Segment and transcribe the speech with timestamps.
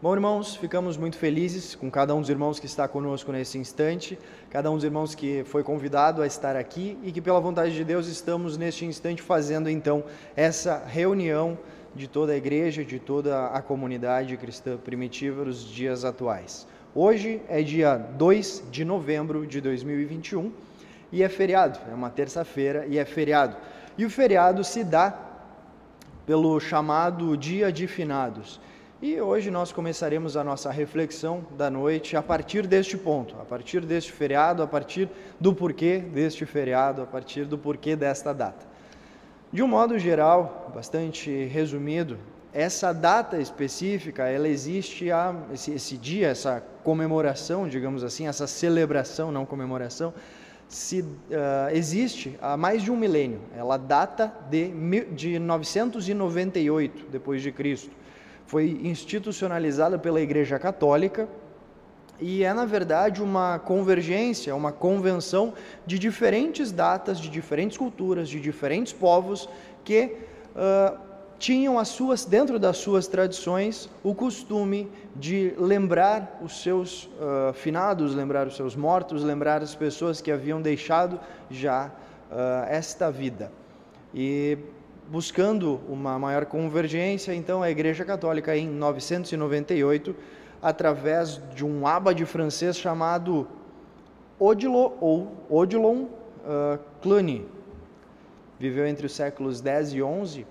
[0.00, 4.16] Bom, irmãos, ficamos muito felizes com cada um dos irmãos que está conosco nesse instante,
[4.48, 7.82] cada um dos irmãos que foi convidado a estar aqui e que, pela vontade de
[7.82, 10.04] Deus, estamos neste instante fazendo então
[10.36, 11.58] essa reunião
[11.96, 16.64] de toda a igreja, de toda a comunidade cristã primitiva nos dias atuais.
[16.94, 20.52] Hoje é dia 2 de novembro de 2021
[21.10, 23.56] e é feriado, é uma terça-feira e é feriado.
[23.98, 25.12] E o feriado se dá
[26.24, 28.60] pelo chamado Dia de Finados.
[29.00, 33.80] E hoje nós começaremos a nossa reflexão da noite a partir deste ponto, a partir
[33.82, 38.66] deste feriado, a partir do porquê deste feriado, a partir do porquê desta data.
[39.52, 42.18] De um modo geral, bastante resumido,
[42.52, 49.30] essa data específica, ela existe há esse, esse dia, essa comemoração, digamos assim, essa celebração,
[49.30, 50.12] não comemoração,
[50.68, 53.42] se, uh, existe há mais de um milênio.
[53.56, 54.72] Ela data de,
[55.12, 57.96] de 998 depois de Cristo
[58.48, 61.28] foi institucionalizada pela Igreja Católica
[62.18, 65.52] e é, na verdade, uma convergência, uma convenção
[65.86, 69.48] de diferentes datas, de diferentes culturas, de diferentes povos
[69.84, 70.16] que
[70.56, 70.98] uh,
[71.38, 78.14] tinham as suas, dentro das suas tradições, o costume de lembrar os seus uh, finados,
[78.14, 81.92] lembrar os seus mortos, lembrar as pessoas que haviam deixado já
[82.30, 83.52] uh, esta vida.
[84.12, 84.56] E
[85.10, 90.14] buscando uma maior convergência, então a Igreja Católica em 998,
[90.60, 93.48] através de um abade francês chamado
[94.38, 97.46] Odilo ou Odilon uh, Cluny,
[98.58, 100.46] viveu entre os séculos 10 e 11, uh,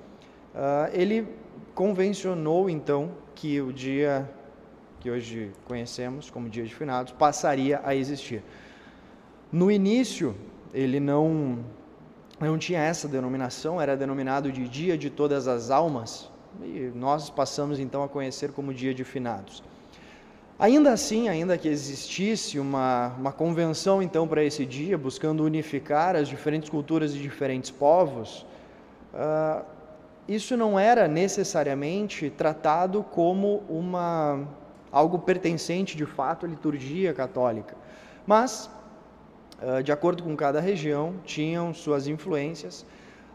[0.91, 1.27] ele
[1.75, 4.27] convencionou então que o dia
[4.99, 8.41] que hoje conhecemos como Dia de Finados passaria a existir.
[9.51, 10.35] No início,
[10.73, 11.59] ele não
[12.39, 16.29] não tinha essa denominação, era denominado de Dia de Todas as Almas,
[16.61, 19.63] e nós passamos então a conhecer como Dia de Finados.
[20.59, 26.27] Ainda assim, ainda que existisse uma, uma convenção então para esse dia, buscando unificar as
[26.27, 28.45] diferentes culturas e diferentes povos,
[29.13, 29.63] uh,
[30.27, 34.47] isso não era necessariamente tratado como uma
[34.91, 37.75] algo pertencente de fato à liturgia católica,
[38.25, 38.69] mas
[39.83, 42.85] de acordo com cada região, tinham suas influências.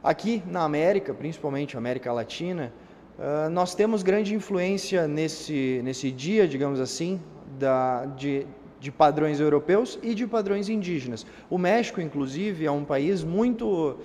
[0.02, 2.72] Aqui na América, principalmente América Latina,
[3.18, 7.20] ah, nós temos grande influência nesse, nesse dia, digamos assim,
[7.58, 8.46] da, de,
[8.80, 11.26] de padrões europeus e de padrões indígenas.
[11.48, 13.96] O México, inclusive, é um país muito.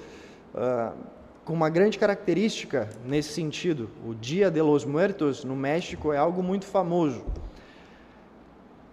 [0.53, 3.89] Uh, com uma grande característica nesse sentido.
[4.05, 7.23] O Dia de los Muertos no México é algo muito famoso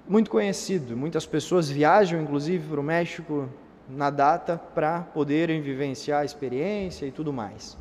[0.09, 0.97] muito conhecido.
[0.97, 3.49] Muitas pessoas viajam, inclusive, para o México
[3.89, 7.77] na data para poderem vivenciar a experiência e tudo mais.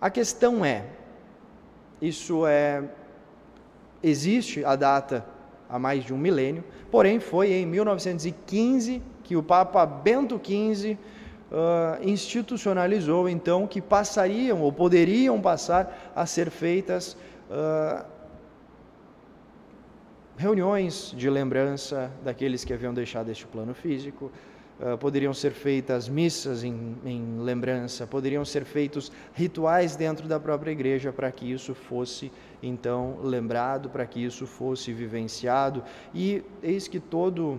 [0.00, 0.84] A questão é,
[2.00, 2.84] isso é
[4.02, 5.26] existe a data
[5.68, 10.96] há mais de um milênio, porém foi em 1915 que o Papa Bento XV
[11.50, 17.16] uh, institucionalizou então que passariam ou poderiam passar a ser feitas
[17.50, 18.04] uh,
[20.38, 24.30] reuniões de lembrança daqueles que haviam deixado este plano físico,
[24.78, 30.70] uh, poderiam ser feitas missas em, em, lembrança, poderiam ser feitos rituais dentro da própria
[30.70, 32.30] igreja para que isso fosse
[32.62, 35.82] então lembrado, para que isso fosse vivenciado.
[36.14, 37.58] E eis que todo,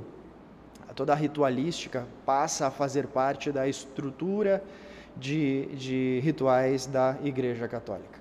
[0.96, 4.64] toda a ritualística passa a fazer parte da estrutura
[5.18, 8.19] de, de rituais da Igreja Católica.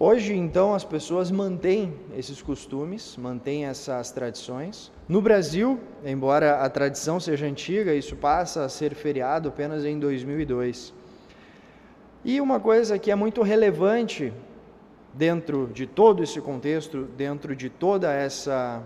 [0.00, 4.92] Hoje, então, as pessoas mantêm esses costumes, mantêm essas tradições.
[5.08, 10.94] No Brasil, embora a tradição seja antiga, isso passa a ser feriado apenas em 2002.
[12.24, 14.32] E uma coisa que é muito relevante
[15.12, 18.80] dentro de todo esse contexto, dentro de toda essa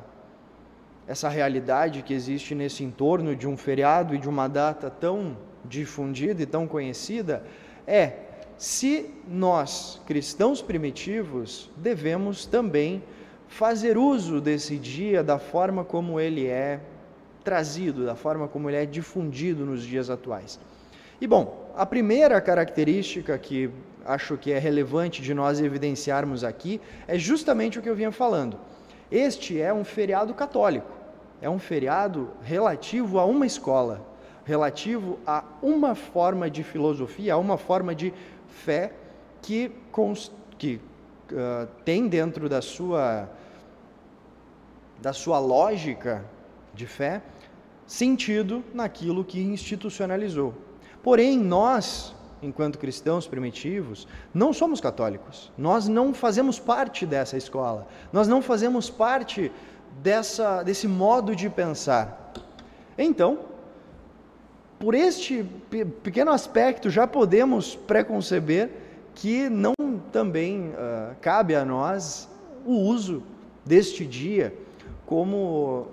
[1.07, 6.43] essa realidade que existe nesse entorno de um feriado e de uma data tão difundida
[6.43, 7.45] e tão conhecida,
[7.87, 8.32] é
[8.63, 13.03] se nós, cristãos primitivos, devemos também
[13.49, 16.79] fazer uso desse dia da forma como ele é
[17.43, 20.61] trazido, da forma como ele é difundido nos dias atuais.
[21.21, 23.69] E bom, a primeira característica que
[24.05, 28.57] acho que é relevante de nós evidenciarmos aqui é justamente o que eu vinha falando.
[29.11, 30.93] Este é um feriado católico,
[31.41, 34.07] é um feriado relativo a uma escola,
[34.45, 38.13] relativo a uma forma de filosofia, a uma forma de
[38.53, 38.93] fé
[39.41, 39.73] que,
[40.59, 40.81] que
[41.33, 43.29] uh, tem dentro da sua,
[45.01, 46.25] da sua lógica
[46.73, 47.23] de fé
[47.87, 50.55] sentido naquilo que institucionalizou.
[51.03, 55.53] Porém, nós, enquanto cristãos primitivos, não somos católicos.
[55.59, 57.87] Nós não fazemos parte dessa escola.
[58.13, 59.53] Nós não fazemos parte
[60.01, 62.33] dessa, desse modo de pensar.
[62.97, 63.52] Então,
[64.83, 65.47] por este
[66.03, 68.69] pequeno aspecto, já podemos preconceber
[69.15, 69.75] que não
[70.11, 72.29] também uh, cabe a nós
[72.67, 73.23] o uso
[73.65, 74.53] deste dia
[75.07, 75.87] como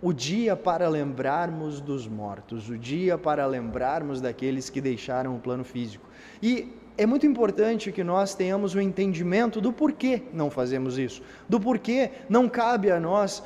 [0.00, 5.62] o dia para lembrarmos dos mortos, o dia para lembrarmos daqueles que deixaram o plano
[5.62, 6.08] físico.
[6.42, 11.20] E é muito importante que nós tenhamos o um entendimento do porquê não fazemos isso,
[11.46, 13.42] do porquê não cabe a nós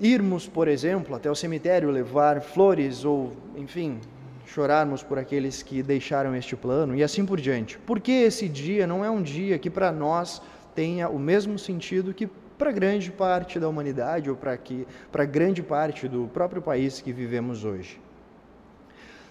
[0.00, 4.00] irmos, por exemplo, até o cemitério levar flores ou, enfim,
[4.46, 7.78] chorarmos por aqueles que deixaram este plano e assim por diante.
[7.78, 10.40] Porque esse dia não é um dia que para nós
[10.74, 15.62] tenha o mesmo sentido que para grande parte da humanidade ou para que para grande
[15.62, 18.00] parte do próprio país que vivemos hoje.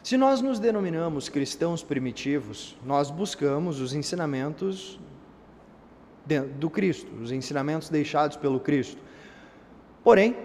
[0.02, 4.98] Se nós nos denominamos cristãos primitivos, nós buscamos os ensinamentos
[6.58, 9.02] do Cristo, os ensinamentos deixados pelo Cristo.
[10.04, 10.38] Porém,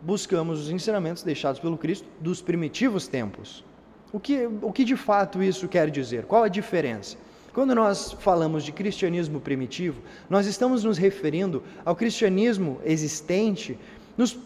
[0.00, 3.64] buscamos os ensinamentos deixados pelo Cristo dos primitivos tempos.
[4.12, 6.24] O que, o que de fato isso quer dizer?
[6.24, 7.16] Qual a diferença?
[7.52, 10.00] Quando nós falamos de cristianismo primitivo,
[10.30, 13.78] nós estamos nos referindo ao cristianismo existente
[14.16, 14.38] nos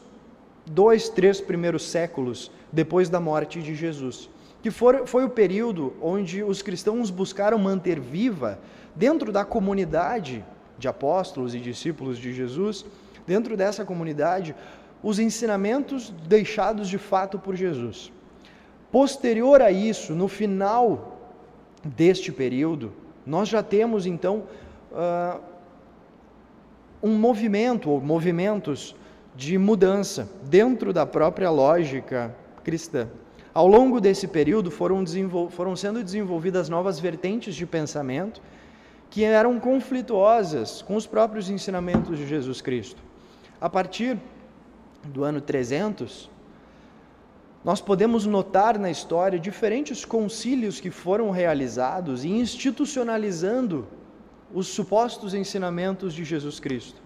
[0.67, 4.31] dois, três primeiros séculos depois da morte de Jesus,
[4.63, 8.59] que for, foi o período onde os cristãos buscaram manter viva,
[8.95, 10.45] dentro da comunidade
[10.79, 12.85] de apóstolos e discípulos de Jesus,
[13.27, 14.55] dentro dessa comunidade,
[15.03, 18.13] os ensinamentos deixados de fato por Jesus.
[18.91, 21.19] Posterior a isso, no final
[21.83, 22.93] deste período,
[23.27, 24.45] nós já temos então
[24.93, 25.41] uh,
[27.03, 28.95] um movimento ou movimentos
[29.35, 33.09] de mudança dentro da própria lógica cristã.
[33.55, 35.05] Ao longo desse período foram,
[35.51, 38.41] foram sendo desenvolvidas novas vertentes de pensamento
[39.11, 43.03] que eram conflituosas com os próprios ensinamentos de Jesus Cristo.
[43.61, 44.19] A partir
[45.05, 46.31] do ano 300,
[47.65, 53.87] nós podemos notar na história diferentes concílios que foram realizados e institucionalizando
[54.53, 57.01] os supostos ensinamentos de Jesus Cristo.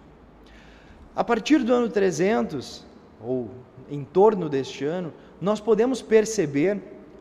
[1.15, 2.85] A partir do ano 300,
[3.23, 3.51] ou
[3.91, 6.81] em torno deste ano, nós podemos perceber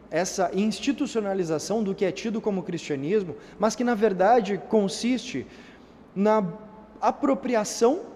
[0.09, 5.45] essa institucionalização do que é tido como cristianismo, mas que na verdade consiste
[6.15, 6.45] na
[7.01, 8.14] apropriação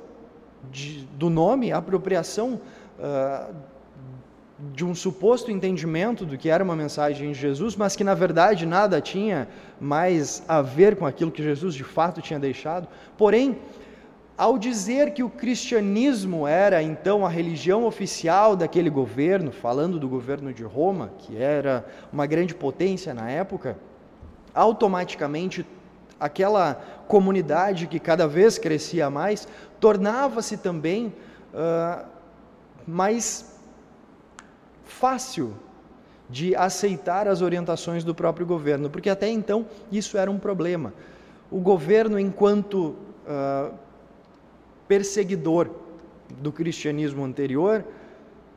[0.72, 2.60] de, do nome, apropriação
[3.00, 3.54] uh,
[4.74, 8.66] de um suposto entendimento do que era uma mensagem de Jesus, mas que na verdade
[8.66, 9.48] nada tinha
[9.80, 12.88] mais a ver com aquilo que Jesus de fato tinha deixado.
[13.18, 13.58] Porém,
[14.38, 20.54] ao dizer que o cristianismo era então a religião oficial daquele governo, falando do governo
[20.54, 23.78] de Roma, que era uma grande potência na época,
[24.54, 25.66] automaticamente
[26.20, 26.76] aquela
[27.08, 29.48] comunidade que cada vez crescia mais
[29.80, 31.14] tornava-se também
[31.54, 32.06] uh,
[32.86, 33.58] mais
[34.84, 35.54] fácil
[36.30, 40.94] de aceitar as orientações do próprio governo, porque até então isso era um problema.
[41.50, 42.96] O governo, enquanto
[43.26, 43.74] uh,
[44.88, 45.70] perseguidor
[46.30, 47.84] do cristianismo anterior,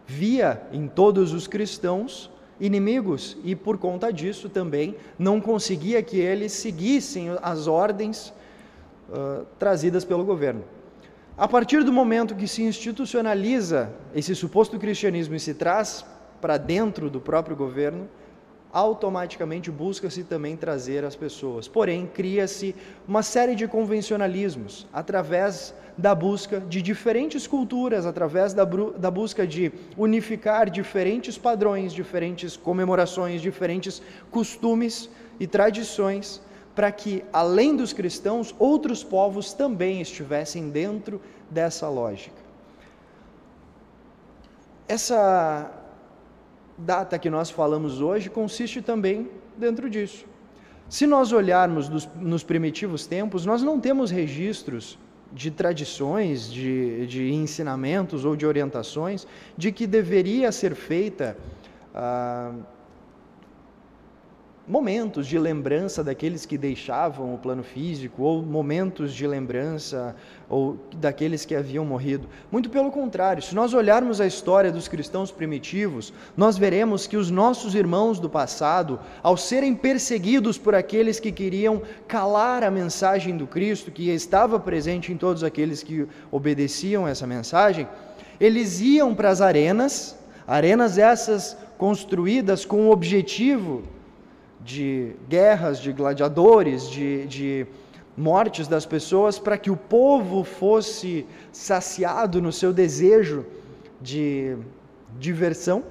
[0.07, 2.31] via em todos os cristãos
[2.61, 8.33] inimigos e, por conta disso, também não conseguia que eles seguissem as ordens
[9.09, 10.65] uh, trazidas pelo governo.
[11.37, 16.05] A partir do momento que se institucionaliza esse suposto cristianismo e se traz
[16.41, 18.09] para dentro do próprio governo,
[18.73, 21.69] automaticamente busca-se também trazer as pessoas.
[21.69, 22.75] Porém, cria-se
[23.07, 29.71] uma série de convencionalismos através da busca de diferentes culturas, através da, da, busca de
[29.97, 34.01] unificar diferentes padrões, diferentes comemorações, diferentes
[34.31, 36.41] costumes e tradições,
[36.75, 42.41] para que, além dos cristãos, outros povos também estivessem dentro dessa lógica.
[44.89, 45.82] Essa
[46.77, 50.25] data que nós falamos hoje consiste também dentro disso.
[50.89, 54.99] Se nós olharmos dos, nos primitivos tempos, nós não temos registros
[55.33, 59.27] de tradições, de, de ensinamentos ou de orientações
[59.57, 61.37] de que deveria ser feita.
[61.95, 62.53] Ah,
[64.67, 70.15] momentos de lembrança daqueles que deixavam o plano físico, ou momentos de lembrança
[70.49, 72.29] ou daqueles que haviam morrido.
[72.51, 77.31] Muito pelo contrário, se nós olharmos a história dos cristãos primitivos, nós veremos que os
[77.31, 83.47] nossos irmãos do passado, ao serem perseguidos por aqueles que queriam calar a mensagem do
[83.47, 87.89] Cristo, que estava presente em todos aqueles que obedeciam essa mensagem,
[88.39, 90.17] eles iam para as arenas,
[90.47, 93.83] arenas essas construídas com o objetivo
[94.65, 97.67] de guerras, de gladiadores, de, de
[98.17, 103.45] mortes das pessoas, para que o povo fosse saciado no seu desejo
[104.01, 104.57] de
[105.19, 105.83] diversão.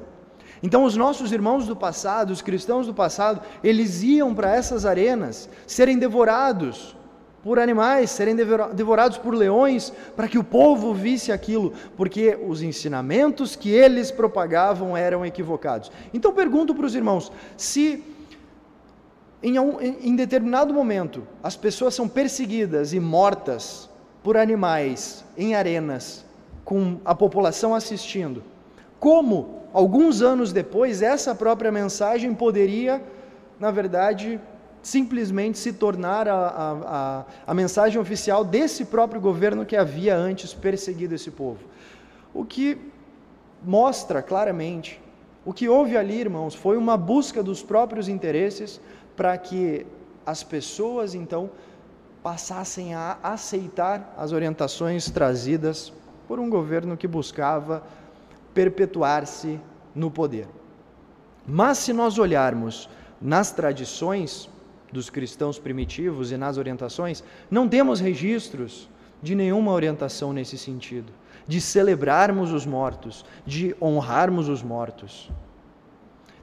[0.63, 5.49] Então, os nossos irmãos do passado, os cristãos do passado, eles iam para essas arenas
[5.65, 6.95] serem devorados
[7.43, 13.55] por animais, serem devorados por leões, para que o povo visse aquilo, porque os ensinamentos
[13.55, 15.91] que eles propagavam eram equivocados.
[16.13, 18.03] Então, pergunto para os irmãos: se
[19.43, 23.89] em, em determinado momento as pessoas são perseguidas e mortas
[24.23, 26.23] por animais em arenas,
[26.63, 28.43] com a população assistindo,
[28.99, 33.01] como, alguns anos depois, essa própria mensagem poderia,
[33.59, 34.39] na verdade,
[34.83, 40.53] simplesmente se tornar a, a, a, a, mensagem oficial desse próprio governo que havia antes
[40.53, 41.59] perseguido esse povo.
[42.31, 42.77] O que
[43.63, 45.01] mostra claramente,
[45.43, 48.79] o que houve ali, irmãos, foi uma busca dos próprios interesses
[49.21, 49.85] para que
[50.25, 51.51] as pessoas então
[52.23, 55.93] passassem a aceitar as orientações trazidas
[56.27, 57.83] por um governo que buscava
[58.51, 59.59] perpetuar-se
[59.93, 60.47] no poder.
[61.45, 62.89] Mas se nós olharmos
[63.21, 64.49] nas tradições
[64.91, 68.89] dos cristãos primitivos e nas orientações, não temos registros
[69.21, 71.13] de nenhuma orientação nesse sentido,
[71.47, 75.29] de celebrarmos os mortos, de honrarmos os mortos.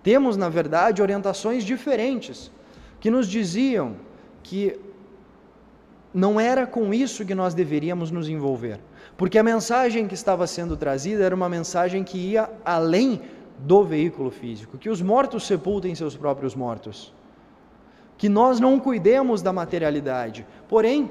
[0.01, 2.53] Temos, na verdade, orientações diferentes
[3.00, 3.97] que nos diziam
[4.43, 4.78] que
[6.12, 8.81] não era com isso que nós deveríamos nos envolver.
[9.17, 13.21] Porque a mensagem que estava sendo trazida era uma mensagem que ia além
[13.59, 17.12] do veículo físico, que os mortos sepultem seus próprios mortos.
[18.17, 20.47] Que nós não cuidemos da materialidade.
[20.69, 21.11] Porém,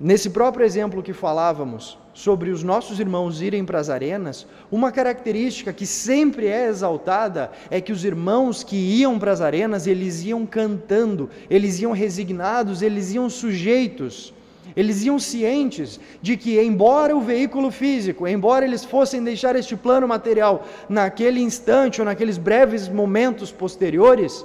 [0.00, 5.72] nesse próprio exemplo que falávamos sobre os nossos irmãos irem para as arenas, uma característica
[5.72, 10.46] que sempre é exaltada é que os irmãos que iam para as arenas, eles iam
[10.46, 14.32] cantando, eles iam resignados, eles iam sujeitos.
[14.76, 20.06] Eles iam cientes de que, embora o veículo físico, embora eles fossem deixar este plano
[20.06, 24.44] material naquele instante ou naqueles breves momentos posteriores,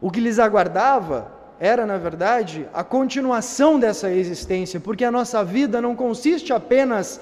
[0.00, 5.80] o que lhes aguardava era, na verdade, a continuação dessa existência, porque a nossa vida
[5.80, 7.20] não consiste apenas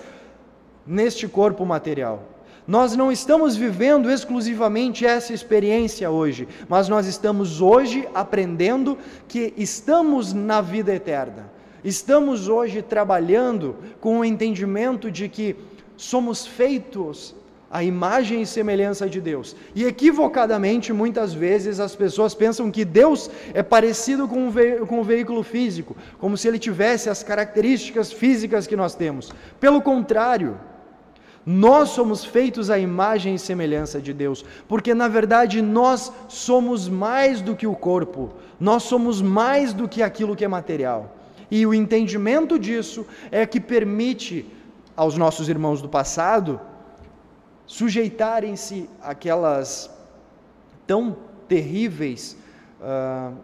[0.86, 2.22] neste corpo material.
[2.66, 10.32] Nós não estamos vivendo exclusivamente essa experiência hoje, mas nós estamos hoje aprendendo que estamos
[10.32, 11.50] na vida eterna.
[11.84, 15.54] Estamos hoje trabalhando com o entendimento de que
[15.96, 17.34] somos feitos
[17.76, 19.54] à imagem e semelhança de Deus.
[19.74, 24.52] E equivocadamente, muitas vezes, as pessoas pensam que Deus é parecido com um,
[24.86, 29.30] com um veículo físico, como se ele tivesse as características físicas que nós temos.
[29.60, 30.58] Pelo contrário,
[31.44, 37.42] nós somos feitos à imagem e semelhança de Deus, porque na verdade nós somos mais
[37.42, 41.14] do que o corpo, nós somos mais do que aquilo que é material.
[41.50, 44.50] E o entendimento disso é que permite
[44.96, 46.58] aos nossos irmãos do passado
[47.66, 49.90] sujeitarem-se àquelas
[50.86, 51.16] tão
[51.48, 52.36] terríveis
[52.80, 53.36] uh,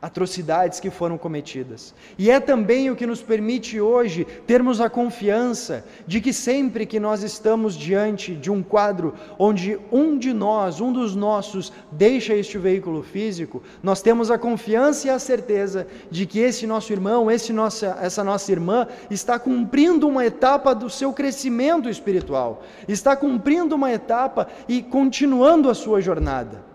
[0.00, 1.92] atrocidades que foram cometidas.
[2.16, 7.00] E é também o que nos permite hoje termos a confiança de que sempre que
[7.00, 12.58] nós estamos diante de um quadro onde um de nós, um dos nossos, deixa este
[12.58, 17.52] veículo físico, nós temos a confiança e a certeza de que esse nosso irmão, esse
[17.52, 23.92] nossa, essa nossa irmã está cumprindo uma etapa do seu crescimento espiritual, está cumprindo uma
[23.92, 26.68] etapa e continuando a sua jornada.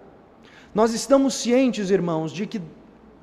[0.75, 2.59] Nós estamos cientes, irmãos, de que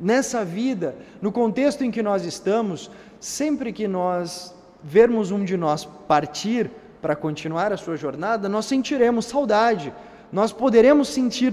[0.00, 5.84] nessa vida, no contexto em que nós estamos, sempre que nós vermos um de nós
[5.84, 6.70] partir
[7.02, 9.92] para continuar a sua jornada, nós sentiremos saudade,
[10.32, 11.52] nós poderemos sentir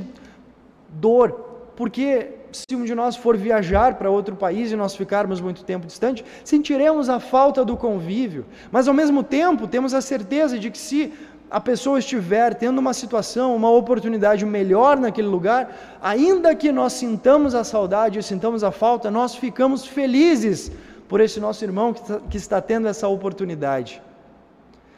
[0.90, 1.32] dor,
[1.76, 5.86] porque se um de nós for viajar para outro país e nós ficarmos muito tempo
[5.86, 10.78] distante, sentiremos a falta do convívio, mas ao mesmo tempo temos a certeza de que
[10.78, 11.14] se
[11.50, 17.56] a pessoa estiver tendo uma situação, uma oportunidade melhor naquele lugar, ainda que nós sintamos
[17.56, 20.72] a saudade sintamos a falta, nós ficamos felizes
[21.08, 24.02] por esse nosso irmão que, tá, que está tendo essa oportunidade.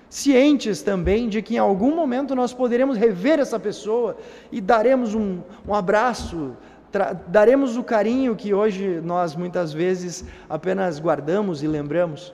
[0.10, 4.18] Cientes também de que em algum momento nós poderemos rever essa pessoa
[4.52, 6.58] e daremos um, um abraço,
[7.28, 12.34] daremos o carinho que hoje nós muitas vezes apenas guardamos e lembramos.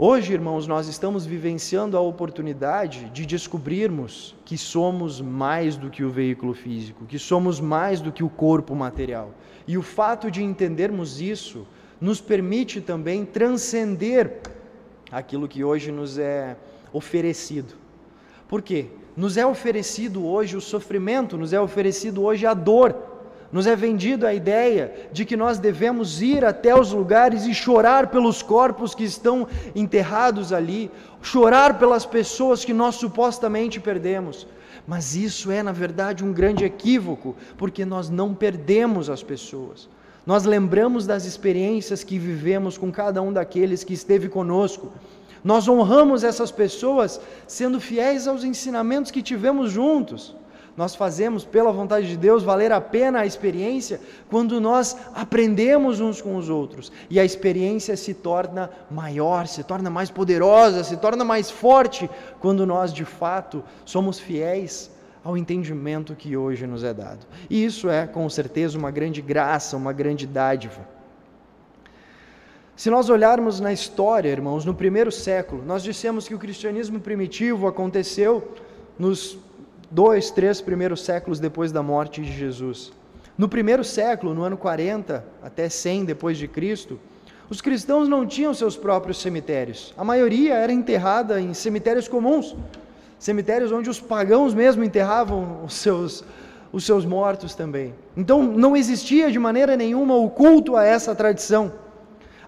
[0.00, 6.08] Hoje, irmãos, nós estamos vivenciando a oportunidade de descobrirmos que somos mais do que o
[6.08, 9.34] veículo físico, que somos mais do que o corpo material.
[9.66, 11.66] E o fato de entendermos isso
[12.00, 14.38] nos permite também transcender
[15.10, 16.56] aquilo que hoje nos é
[16.92, 17.74] oferecido.
[18.46, 18.86] Por quê?
[19.16, 23.17] Nos é oferecido hoje o sofrimento, nos é oferecido hoje a dor,
[23.50, 28.08] Nos é vendida a ideia de que nós devemos ir até os lugares e chorar
[28.08, 30.90] pelos corpos que estão enterrados ali,
[31.22, 34.46] chorar pelas pessoas que nós supostamente perdemos.
[34.86, 39.88] Mas isso é, na verdade, um grande equívoco, porque nós não perdemos as pessoas.
[40.26, 44.92] Nós lembramos das experiências que vivemos com cada um daqueles que esteve conosco.
[45.42, 50.36] Nós honramos essas pessoas sendo fiéis aos ensinamentos que tivemos juntos.
[50.78, 56.22] Nós fazemos, pela vontade de Deus, valer a pena a experiência quando nós aprendemos uns
[56.22, 61.24] com os outros e a experiência se torna maior, se torna mais poderosa, se torna
[61.24, 62.08] mais forte
[62.38, 64.88] quando nós de fato somos fiéis
[65.24, 67.26] ao entendimento que hoje nos é dado.
[67.50, 70.86] E isso é, com certeza, uma grande graça, uma grande dádiva.
[72.76, 77.66] Se nós olharmos na história, irmãos, no primeiro século, nós dissemos que o cristianismo primitivo
[77.66, 78.54] aconteceu
[78.96, 79.47] nos
[79.90, 82.92] dois, três primeiros séculos depois da morte de Jesus.
[83.36, 86.98] No primeiro século, no ano 40 até 100 depois de Cristo,
[87.48, 89.94] os cristãos não tinham seus próprios cemitérios.
[89.96, 92.54] A maioria era enterrada em cemitérios comuns,
[93.18, 96.24] cemitérios onde os pagãos mesmo enterravam os seus
[96.72, 97.94] os seus mortos também.
[98.16, 101.72] Então não existia de maneira nenhuma o culto a essa tradição.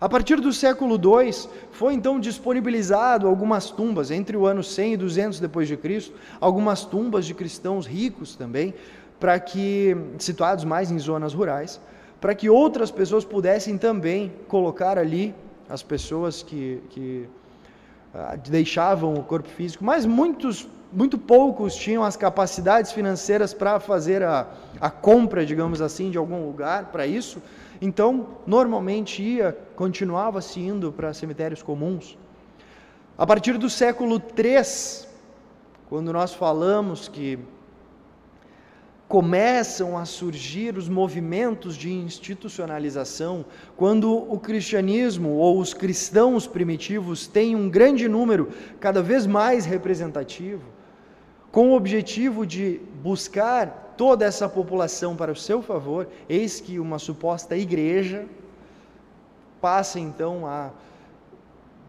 [0.00, 1.30] A partir do século II,
[1.72, 6.86] foi então disponibilizado algumas tumbas, entre o ano 100 e 200 depois de Cristo, algumas
[6.86, 8.72] tumbas de cristãos ricos também,
[9.18, 11.78] para que situados mais em zonas rurais,
[12.18, 15.34] para que outras pessoas pudessem também colocar ali
[15.68, 17.28] as pessoas que, que
[18.14, 24.22] ah, deixavam o corpo físico, mas muitos muito poucos tinham as capacidades financeiras para fazer
[24.22, 24.46] a,
[24.80, 27.40] a compra, digamos assim, de algum lugar para isso.
[27.80, 32.18] Então, normalmente ia, continuava-se indo para cemitérios comuns.
[33.16, 35.08] A partir do século III,
[35.88, 37.38] quando nós falamos que
[39.08, 43.44] começam a surgir os movimentos de institucionalização,
[43.76, 50.62] quando o cristianismo ou os cristãos primitivos têm um grande número, cada vez mais representativo,
[51.50, 56.98] com o objetivo de buscar toda essa população para o seu favor, eis que uma
[56.98, 58.24] suposta igreja
[59.60, 60.70] passa então a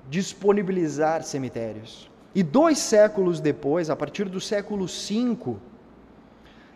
[0.09, 2.11] disponibilizar cemitérios.
[2.35, 5.55] E dois séculos depois, a partir do século V,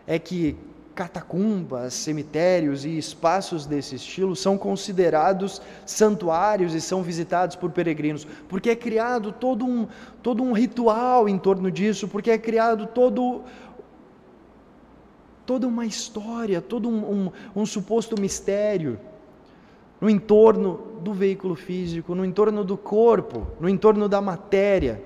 [0.07, 0.55] é que
[0.95, 8.69] catacumbas, cemitérios e espaços desse estilo são considerados santuários e são visitados por peregrinos, porque
[8.69, 9.85] é criado todo um,
[10.23, 13.43] todo um ritual em torno disso, porque é criado todo
[15.45, 18.99] toda uma história, todo um, um, um suposto mistério
[19.99, 25.01] no entorno do veículo físico, no entorno do corpo, no entorno da matéria.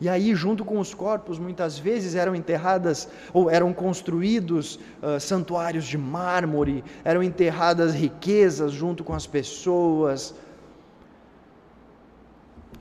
[0.00, 5.84] E aí, junto com os corpos, muitas vezes eram enterradas ou eram construídos uh, santuários
[5.84, 10.34] de mármore, eram enterradas riquezas junto com as pessoas.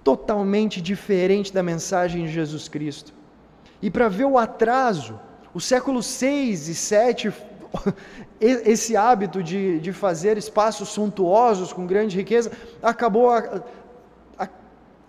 [0.03, 3.11] Totalmente diferente da mensagem de Jesus Cristo.
[3.81, 5.19] E para ver o atraso,
[5.53, 7.33] o século 6 e 7,
[8.39, 13.29] esse hábito de, de fazer espaços suntuosos com grande riqueza acabou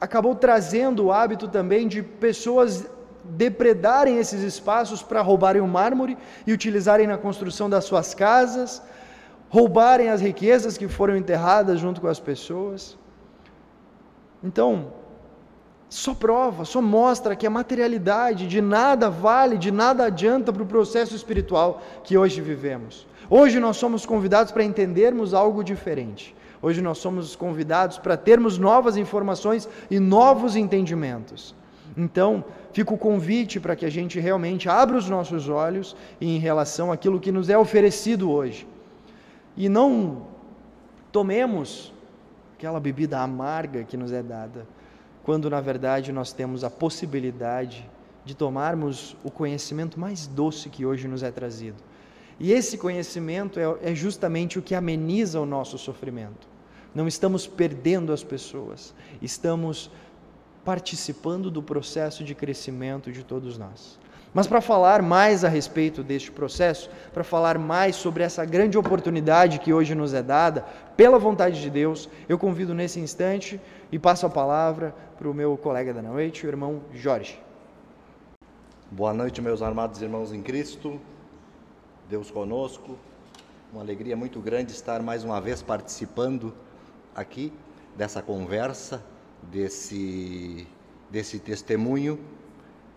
[0.01, 2.87] acabou trazendo o hábito também de pessoas
[3.25, 8.81] depredarem esses espaços para roubarem o mármore e utilizarem na construção das suas casas,
[9.51, 12.97] roubarem as riquezas que foram enterradas junto com as pessoas.
[14.43, 14.93] Então,
[15.89, 20.67] só prova, só mostra que a materialidade de nada vale, de nada adianta para o
[20.67, 23.07] processo espiritual que hoje vivemos.
[23.31, 26.35] Hoje nós somos convidados para entendermos algo diferente.
[26.61, 31.55] Hoje nós somos convidados para termos novas informações e novos entendimentos.
[31.97, 36.93] Então, fica o convite para que a gente realmente abra os nossos olhos em relação
[36.93, 38.67] àquilo que nos é oferecido hoje.
[39.57, 40.27] E não
[41.11, 41.93] tomemos
[42.57, 44.67] aquela bebida amarga que nos é dada,
[45.29, 47.87] quando na verdade nós temos a possibilidade
[48.25, 51.77] de tomarmos o conhecimento mais doce que hoje nos é trazido
[52.41, 56.49] e esse conhecimento é, é justamente o que ameniza o nosso sofrimento.
[56.95, 59.91] Não estamos perdendo as pessoas, estamos
[60.65, 63.99] participando do processo de crescimento de todos nós.
[64.33, 69.59] Mas para falar mais a respeito deste processo, para falar mais sobre essa grande oportunidade
[69.59, 70.65] que hoje nos é dada,
[70.97, 73.61] pela vontade de Deus, eu convido nesse instante
[73.91, 77.41] e passo a palavra para o meu colega da noite, o irmão Jorge.
[78.91, 81.01] Boa noite, meus amados irmãos em Cristo.
[82.09, 82.99] Deus conosco.
[83.73, 86.55] Uma alegria muito grande estar mais uma vez participando
[87.15, 87.53] aqui
[87.95, 89.05] dessa conversa,
[89.43, 90.67] desse,
[91.11, 92.19] desse testemunho.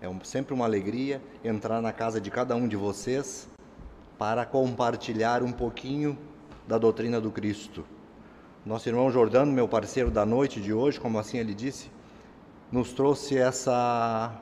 [0.01, 3.47] É um, sempre uma alegria entrar na casa de cada um de vocês
[4.17, 6.17] para compartilhar um pouquinho
[6.67, 7.85] da doutrina do Cristo.
[8.65, 11.91] Nosso irmão Jordano, meu parceiro da noite de hoje, como assim ele disse,
[12.71, 14.33] nos trouxe essa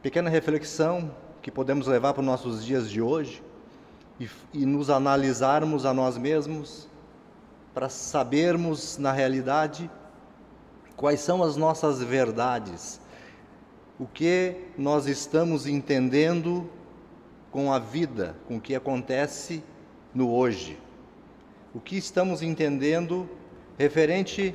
[0.00, 1.10] pequena reflexão
[1.42, 3.42] que podemos levar para os nossos dias de hoje
[4.20, 6.88] e, e nos analisarmos a nós mesmos
[7.74, 9.90] para sabermos na realidade
[10.96, 13.00] quais são as nossas verdades,
[13.98, 16.68] o que nós estamos entendendo
[17.50, 19.62] com a vida, com o que acontece
[20.14, 20.78] no hoje.
[21.74, 23.28] O que estamos entendendo
[23.78, 24.54] referente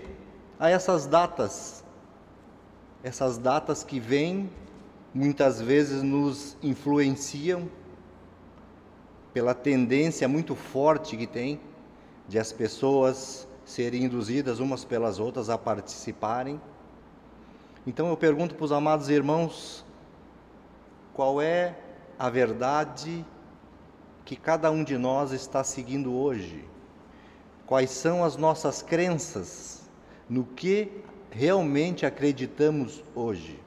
[0.60, 1.84] a essas datas,
[3.04, 4.50] essas datas que vêm,
[5.14, 7.68] muitas vezes nos influenciam
[9.34, 11.60] pela tendência muito forte que tem
[12.28, 16.62] de as pessoas serem induzidas umas pelas outras a participarem.
[17.86, 19.84] Então eu pergunto para os amados irmãos,
[21.14, 21.76] qual é
[22.18, 23.26] a verdade
[24.24, 26.64] que cada um de nós está seguindo hoje?
[27.66, 29.90] Quais são as nossas crenças?
[30.30, 30.92] No que
[31.32, 33.60] realmente acreditamos hoje?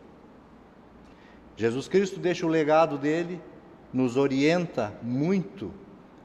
[1.56, 3.40] Jesus Cristo deixa o legado dele,
[3.92, 5.72] nos orienta muito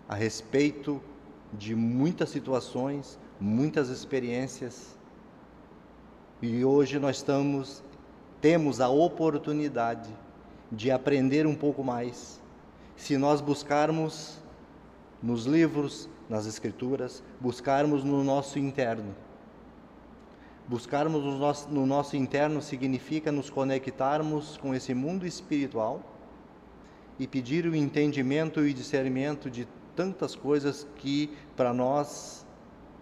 [0.07, 1.01] a respeito
[1.53, 4.97] de muitas situações, muitas experiências.
[6.41, 7.83] E hoje nós estamos
[8.41, 10.09] temos a oportunidade
[10.71, 12.39] de aprender um pouco mais.
[12.95, 14.41] Se nós buscarmos
[15.21, 19.13] nos livros, nas escrituras, buscarmos no nosso interno.
[20.67, 26.01] Buscarmos no nosso, no nosso interno significa nos conectarmos com esse mundo espiritual
[27.17, 32.45] e pedir o entendimento e discernimento de tantas coisas que para nós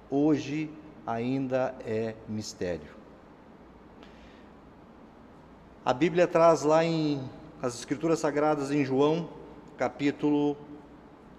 [0.09, 0.71] hoje
[1.05, 2.96] ainda é mistério.
[5.87, 7.21] A Bíblia traz lá em
[7.61, 9.29] as Escrituras Sagradas em João,
[9.77, 10.57] capítulo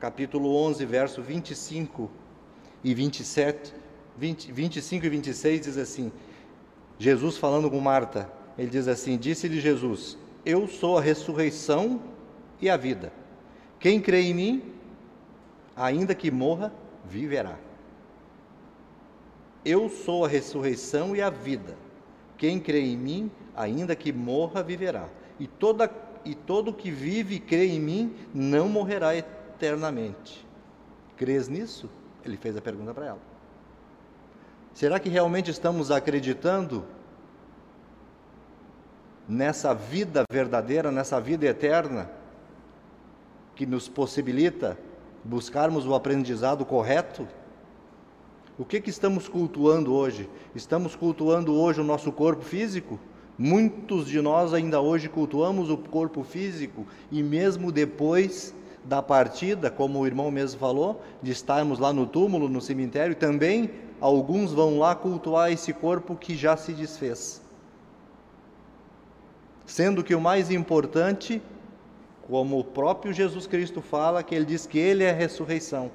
[0.01, 2.11] capítulo 11, verso 25
[2.83, 3.75] e 27,
[4.17, 6.11] 20, 25 e 26 diz assim:
[6.99, 12.01] Jesus falando com Marta, ele diz assim: Disse-lhe Jesus: Eu sou a ressurreição
[12.59, 13.13] e a vida.
[13.79, 14.63] Quem crê em mim,
[15.77, 16.73] ainda que morra,
[17.05, 17.59] viverá.
[19.63, 21.77] Eu sou a ressurreição e a vida.
[22.39, 25.09] Quem crê em mim, ainda que morra, viverá.
[25.39, 25.91] E, toda,
[26.25, 30.47] e todo que vive e crê em mim não morrerá eternamente.
[31.17, 31.91] Crês nisso?
[32.25, 33.19] Ele fez a pergunta para ela.
[34.73, 36.85] Será que realmente estamos acreditando
[39.29, 42.09] nessa vida verdadeira, nessa vida eterna,
[43.57, 44.79] que nos possibilita
[45.25, 47.27] buscarmos o aprendizado correto?
[48.57, 50.31] O que, que estamos cultuando hoje?
[50.55, 53.01] Estamos cultuando hoje o nosso corpo físico?
[53.39, 58.53] Muitos de nós ainda hoje cultuamos o corpo físico e mesmo depois
[58.85, 63.71] da partida, como o irmão mesmo falou, de estarmos lá no túmulo, no cemitério, também
[64.01, 67.41] alguns vão lá cultuar esse corpo que já se desfez.
[69.65, 71.41] Sendo que o mais importante,
[72.27, 75.93] como o próprio Jesus Cristo fala, que ele diz que ele é a ressurreição.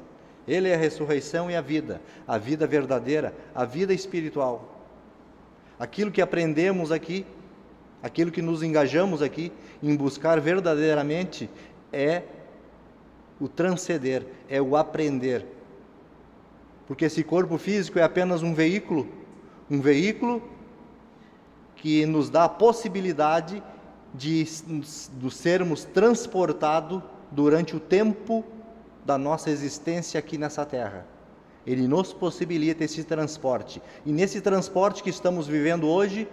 [0.48, 4.73] Ele é a ressurreição e a vida, a vida verdadeira, a vida espiritual.
[5.84, 7.26] Aquilo que aprendemos aqui,
[8.02, 11.50] aquilo que nos engajamos aqui em buscar verdadeiramente
[11.92, 12.22] é
[13.38, 15.46] o transcender, é o aprender.
[16.88, 19.10] Porque esse corpo físico é apenas um veículo,
[19.70, 20.42] um veículo
[21.76, 23.62] que nos dá a possibilidade
[24.14, 28.42] de, de sermos transportados durante o tempo
[29.04, 31.06] da nossa existência aqui nessa terra.
[31.66, 33.82] Ele nos possibilita esse transporte.
[34.06, 36.28] E nesse transporte que estamos vivendo hoje,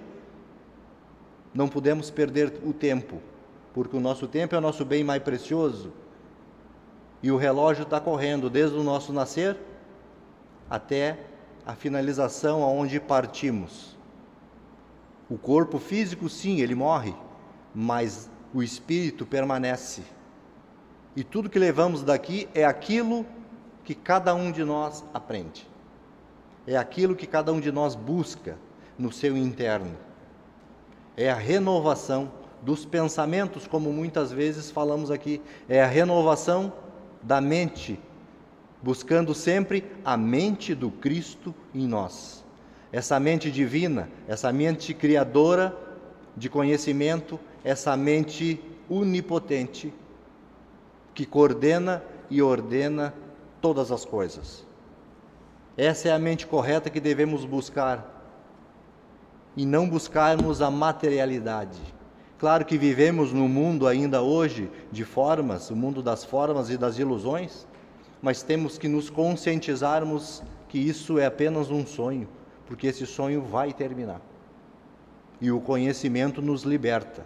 [1.55, 3.21] não podemos perder o tempo,
[3.73, 5.93] porque o nosso tempo é o nosso bem mais precioso.
[7.23, 9.57] E o relógio está correndo desde o nosso nascer
[10.69, 11.19] até
[11.66, 13.97] a finalização aonde partimos.
[15.29, 17.14] O corpo físico, sim, ele morre,
[17.75, 20.03] mas o espírito permanece.
[21.14, 23.27] E tudo que levamos daqui é aquilo
[23.90, 25.68] que cada um de nós aprende.
[26.64, 28.57] É aquilo que cada um de nós busca
[28.96, 29.96] no seu interno.
[31.16, 32.31] É a renovação
[32.62, 36.72] dos pensamentos, como muitas vezes falamos aqui, é a renovação
[37.20, 37.98] da mente,
[38.81, 42.44] buscando sempre a mente do Cristo em nós.
[42.92, 45.76] Essa mente divina, essa mente criadora
[46.37, 49.92] de conhecimento, essa mente onipotente
[51.12, 53.12] que coordena e ordena
[53.61, 54.64] todas as coisas.
[55.77, 58.20] Essa é a mente correta que devemos buscar
[59.57, 61.81] e não buscarmos a materialidade.
[62.38, 66.99] Claro que vivemos no mundo ainda hoje de formas, o mundo das formas e das
[66.99, 67.66] ilusões,
[68.23, 72.29] mas temos que nos conscientizarmos que isso é apenas um sonho,
[72.66, 74.20] porque esse sonho vai terminar.
[75.40, 77.25] E o conhecimento nos liberta.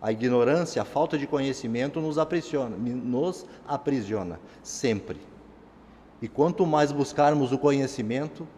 [0.00, 5.18] A ignorância, a falta de conhecimento nos aprisiona, nos aprisiona sempre.
[6.20, 8.48] E quanto mais buscarmos o conhecimento,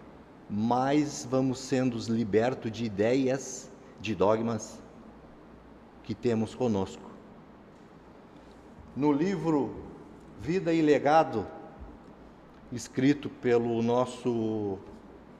[0.48, 4.78] mais vamos sendo libertos de ideias, de dogmas
[6.04, 7.10] que temos conosco.
[8.96, 9.74] No livro
[10.40, 11.46] Vida e Legado,
[12.72, 14.78] escrito pelo nosso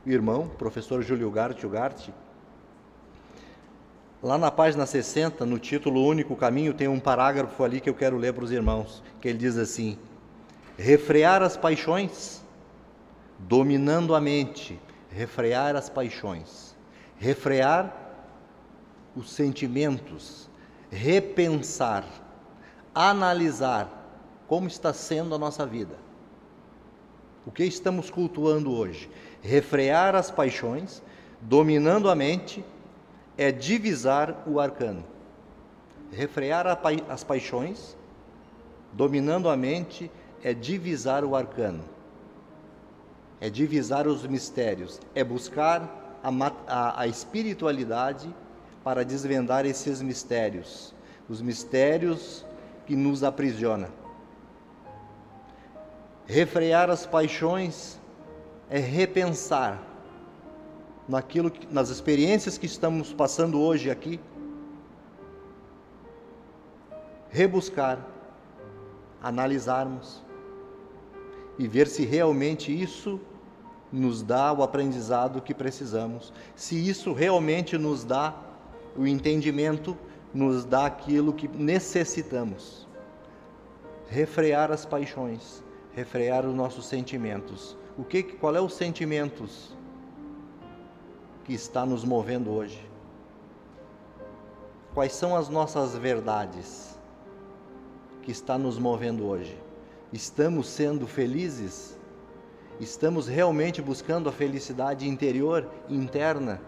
[0.04, 2.12] irmão, professor Júlio Garte Ugarte,
[4.22, 8.16] lá na página 60, no título Único Caminho, tem um parágrafo ali que eu quero
[8.16, 9.96] ler para os irmãos, que ele diz assim:
[10.78, 12.40] refrear as paixões,
[13.36, 16.76] dominando a mente, refrear as paixões,
[17.18, 17.92] refrear
[19.16, 20.48] os sentimentos,
[20.88, 22.04] repensar,
[22.94, 23.88] analisar
[24.46, 25.96] como está sendo a nossa vida.
[27.44, 29.10] O que estamos cultuando hoje?
[29.42, 31.02] Refrear as paixões,
[31.40, 32.64] dominando a mente,
[33.36, 35.04] é divisar o arcano.
[36.12, 36.66] Refrear
[37.08, 37.96] as paixões,
[38.92, 40.10] dominando a mente,
[40.42, 41.84] é divisar o arcano,
[43.40, 46.30] é divisar os mistérios, é buscar a,
[46.66, 48.34] a, a espiritualidade
[48.84, 50.94] para desvendar esses mistérios,
[51.28, 52.44] os mistérios
[52.86, 53.90] que nos aprisiona.
[56.26, 57.98] Refrear as paixões
[58.70, 59.82] é repensar
[61.08, 64.20] naquilo, nas experiências que estamos passando hoje aqui,
[67.30, 67.98] rebuscar,
[69.22, 70.22] analisarmos
[71.58, 73.20] e ver se realmente isso
[73.92, 78.34] nos dá o aprendizado que precisamos, se isso realmente nos dá
[78.96, 79.96] o entendimento,
[80.32, 82.86] nos dá aquilo que necessitamos.
[84.08, 85.62] Refrear as paixões,
[85.94, 87.76] refrear os nossos sentimentos.
[87.96, 89.76] O que, qual é os sentimentos
[91.44, 92.86] que está nos movendo hoje?
[94.94, 96.98] Quais são as nossas verdades
[98.22, 99.67] que está nos movendo hoje?
[100.12, 101.98] Estamos sendo felizes?
[102.80, 106.60] Estamos realmente buscando a felicidade interior, interna?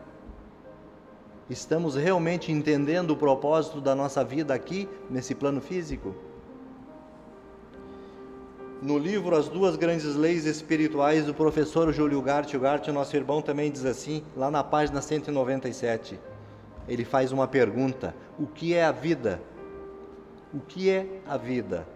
[1.48, 6.14] Estamos realmente entendendo o propósito da nossa vida aqui, nesse plano físico?
[8.82, 13.40] No livro As Duas Grandes Leis Espirituais, o professor Júlio Garte, o Garte, nosso irmão,
[13.40, 16.20] também diz assim, lá na página 197.
[16.86, 19.40] Ele faz uma pergunta: O que é a vida?
[20.52, 21.86] O que é a vida?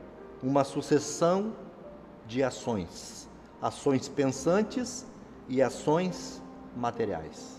[0.44, 1.54] Uma sucessão
[2.26, 3.26] de ações,
[3.62, 5.06] ações pensantes
[5.48, 6.42] e ações
[6.76, 7.58] materiais.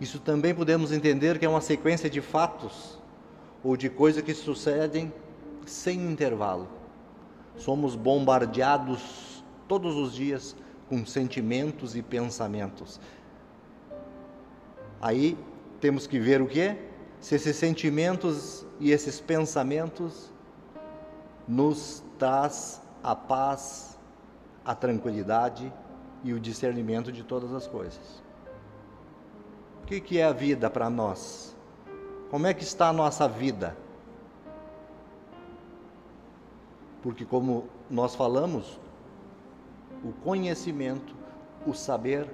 [0.00, 2.98] Isso também podemos entender que é uma sequência de fatos
[3.62, 5.12] ou de coisas que sucedem
[5.64, 6.68] sem intervalo.
[7.56, 10.56] Somos bombardeados todos os dias
[10.88, 13.00] com sentimentos e pensamentos.
[15.00, 15.38] Aí
[15.80, 16.76] temos que ver o que?
[17.20, 20.31] Se esses sentimentos e esses pensamentos
[21.46, 23.98] nos traz a paz,
[24.64, 25.72] a tranquilidade
[26.22, 28.22] e o discernimento de todas as coisas.
[29.82, 31.56] O que, que é a vida para nós?
[32.30, 33.76] Como é que está a nossa vida?
[37.02, 38.78] Porque, como nós falamos,
[40.04, 41.14] o conhecimento,
[41.66, 42.28] o saber,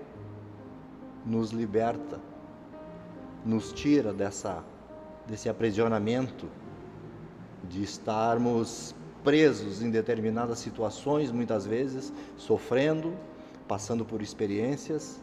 [1.25, 2.21] nos liberta,
[3.45, 4.63] nos tira dessa,
[5.27, 6.49] desse aprisionamento
[7.65, 8.95] de estarmos
[9.25, 13.15] presos em determinadas situações, muitas vezes sofrendo,
[13.67, 15.21] passando por experiências.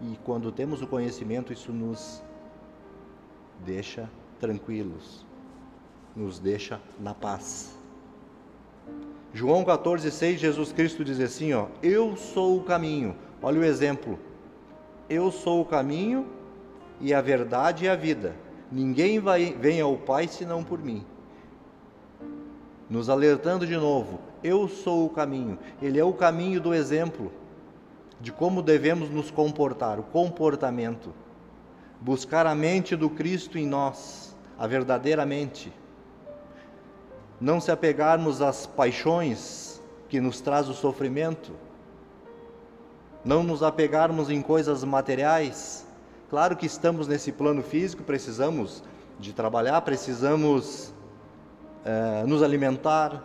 [0.00, 2.22] E quando temos o conhecimento, isso nos
[3.64, 5.26] deixa tranquilos,
[6.14, 7.76] nos deixa na paz.
[9.34, 13.16] João 14,6, Jesus Cristo diz assim: ó, Eu sou o caminho.
[13.42, 14.18] Olha o exemplo.
[15.08, 16.26] Eu sou o caminho
[17.00, 18.36] e a verdade e a vida.
[18.70, 21.04] Ninguém vai, vem ao Pai senão por mim
[22.88, 25.58] nos alertando de novo: eu sou o caminho.
[25.80, 27.32] Ele é o caminho do exemplo
[28.20, 31.12] de como devemos nos comportar, o comportamento.
[32.00, 35.72] Buscar a mente do Cristo em nós, a verdadeira mente.
[37.40, 41.52] Não se apegarmos às paixões que nos traz o sofrimento.
[43.24, 45.86] Não nos apegarmos em coisas materiais.
[46.30, 48.82] Claro que estamos nesse plano físico, precisamos
[49.18, 50.92] de trabalhar, precisamos
[51.84, 53.22] é, nos alimentar,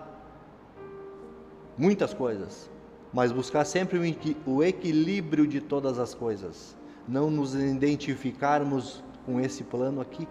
[1.78, 2.70] muitas coisas,
[3.12, 6.76] mas buscar sempre o equilíbrio de todas as coisas,
[7.08, 10.28] não nos identificarmos com esse plano aqui,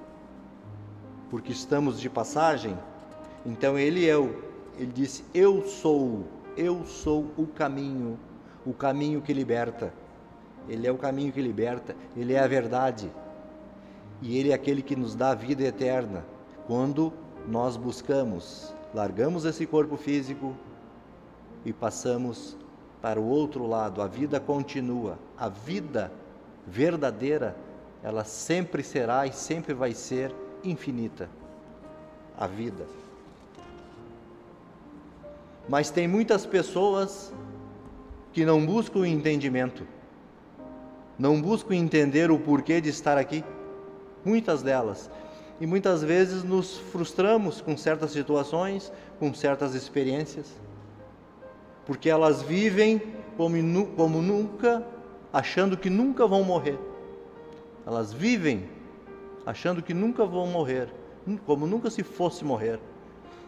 [1.31, 2.77] porque estamos de passagem,
[3.45, 4.35] então ele é o,
[4.79, 6.25] Ele disse: Eu sou,
[6.57, 8.19] eu sou o caminho,
[8.65, 9.93] o caminho que liberta.
[10.69, 13.11] Ele é o caminho que liberta, ele é a verdade.
[14.21, 16.25] E ele é aquele que nos dá a vida eterna.
[16.69, 17.13] Quando
[17.49, 20.55] nós buscamos, largamos esse corpo físico
[21.65, 22.57] e passamos
[23.01, 25.19] para o outro lado, a vida continua.
[25.37, 26.13] A vida
[26.67, 27.57] verdadeira,
[28.03, 31.29] ela sempre será e sempre vai ser infinita.
[32.39, 32.87] A vida.
[35.69, 37.33] Mas tem muitas pessoas
[38.33, 39.87] que não buscam entendimento,
[41.19, 43.45] não buscam entender o porquê de estar aqui,
[44.25, 45.11] muitas delas.
[45.63, 50.61] E muitas vezes nos frustramos com certas situações, com certas experiências,
[51.87, 53.01] porque elas vivem
[53.37, 54.85] como, como nunca,
[55.33, 56.77] achando que nunca vão morrer.
[57.87, 58.69] Elas vivem
[59.47, 60.93] achando que nunca vão morrer,
[61.47, 62.81] como nunca se fosse morrer,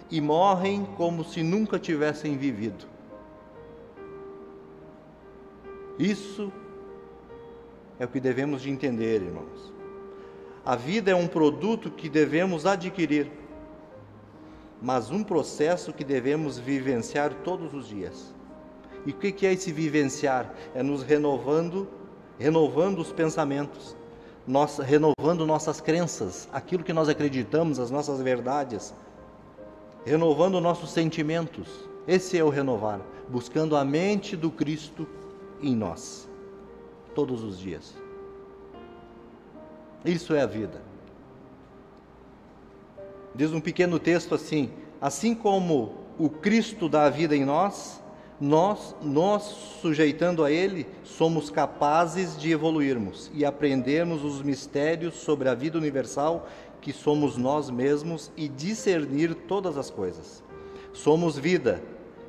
[0.09, 2.87] e morrem como se nunca tivessem vivido.
[5.99, 6.53] Isso
[7.99, 9.74] é o que devemos de entender, irmãos.
[10.67, 13.31] A vida é um produto que devemos adquirir,
[14.81, 18.35] mas um processo que devemos vivenciar todos os dias.
[19.05, 20.55] E o que é esse vivenciar?
[20.75, 21.87] É nos renovando,
[22.39, 23.95] renovando os pensamentos,
[24.47, 28.95] nós, renovando nossas crenças, aquilo que nós acreditamos, as nossas verdades,
[30.07, 31.69] renovando nossos sentimentos.
[32.09, 35.07] Esse é o renovar, buscando a mente do Cristo
[35.61, 36.27] em nós,
[37.15, 38.04] todos os dias.
[40.05, 40.83] Isso é a vida.
[43.35, 48.03] Diz um pequeno texto assim: assim como o Cristo dá a vida em nós,
[48.41, 49.43] nós, nós
[49.81, 56.49] sujeitando a Ele, somos capazes de evoluirmos e aprendermos os mistérios sobre a vida universal
[56.81, 60.43] que somos nós mesmos e discernir todas as coisas.
[60.93, 61.83] Somos vida,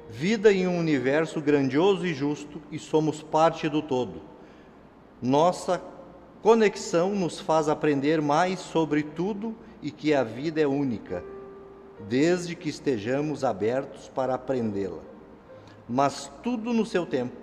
[0.09, 4.21] vida em um universo grandioso e justo e somos parte do todo.
[5.21, 5.81] Nossa
[6.45, 11.23] conexão nos faz aprender mais sobre tudo e que a vida é única,
[12.07, 15.01] desde que estejamos abertos para aprendê-la.
[15.89, 17.35] Mas tudo no seu tempo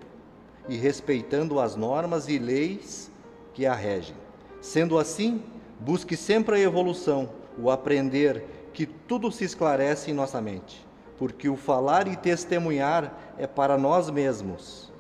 [0.69, 3.11] e respeitando as normas e leis
[3.53, 4.15] que a regem.
[4.61, 5.43] Sendo assim,
[5.81, 10.87] busque sempre a evolução, o aprender, que tudo se esclarece em nossa mente
[11.19, 14.93] porque o falar e testemunhar é para nós mesmos.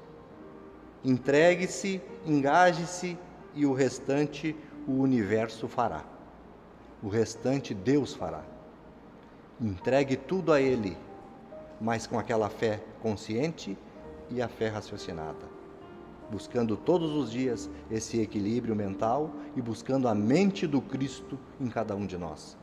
[1.05, 3.17] Entregue-se, engaje-se
[3.55, 6.05] e o restante o universo fará.
[7.03, 8.43] O restante Deus fará.
[9.61, 10.97] Entregue tudo a Ele,
[11.81, 13.77] mas com aquela fé consciente
[14.31, 15.51] e a fé raciocinada.
[16.31, 21.95] Buscando todos os dias esse equilíbrio mental e buscando a mente do Cristo em cada
[21.95, 22.57] um de nós.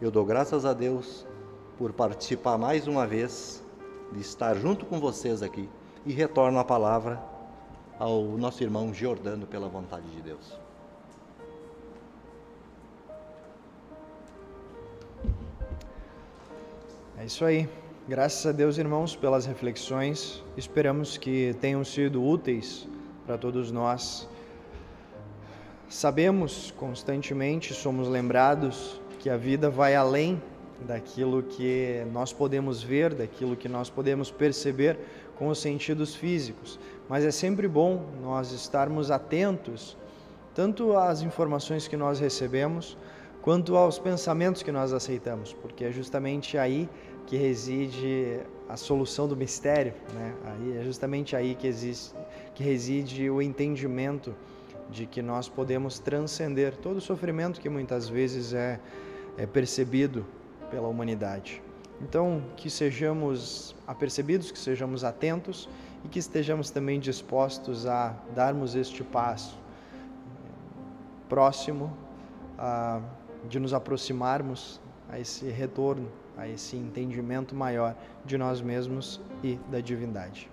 [0.00, 1.26] Eu dou graças a Deus
[1.78, 3.62] por participar mais uma vez,
[4.12, 5.68] de estar junto com vocês aqui
[6.04, 7.31] e retorno a palavra
[8.02, 10.58] ao nosso irmão Giordano pela vontade de Deus.
[17.16, 17.68] É isso aí.
[18.08, 20.42] Graças a Deus, irmãos, pelas reflexões.
[20.56, 22.88] Esperamos que tenham sido úteis
[23.24, 24.28] para todos nós.
[25.88, 30.42] Sabemos constantemente, somos lembrados que a vida vai além
[30.88, 34.98] daquilo que nós podemos ver, daquilo que nós podemos perceber
[35.36, 36.78] com os sentidos físicos.
[37.12, 39.98] Mas é sempre bom nós estarmos atentos
[40.54, 42.96] tanto às informações que nós recebemos,
[43.42, 46.88] quanto aos pensamentos que nós aceitamos, porque é justamente aí
[47.26, 50.34] que reside a solução do mistério, né?
[50.42, 52.14] Aí é justamente aí que existe,
[52.54, 54.34] que reside o entendimento
[54.88, 58.80] de que nós podemos transcender todo o sofrimento que muitas vezes é,
[59.36, 60.24] é percebido
[60.70, 61.60] pela humanidade.
[62.00, 65.68] Então, que sejamos apercebidos, que sejamos atentos
[66.04, 69.58] e que estejamos também dispostos a darmos este passo
[71.28, 71.96] próximo
[72.58, 73.00] a,
[73.48, 79.80] de nos aproximarmos a esse retorno, a esse entendimento maior de nós mesmos e da
[79.80, 80.51] divindade.